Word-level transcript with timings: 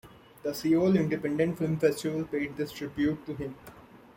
The 0.41 0.55
Seoul 0.55 0.95
Independent 0.97 1.59
Film 1.59 1.77
Festival 1.77 2.23
paid 2.23 2.57
this 2.57 2.71
tribute 2.71 3.23
to 3.27 3.35
him. 3.35 3.53